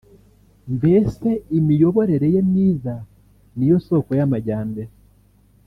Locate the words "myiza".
2.49-2.95